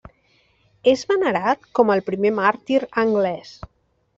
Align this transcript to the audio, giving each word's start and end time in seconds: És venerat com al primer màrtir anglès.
És 0.91 1.03
venerat 1.11 1.67
com 1.81 1.93
al 1.97 2.03
primer 2.09 2.35
màrtir 2.41 2.81
anglès. 3.07 3.53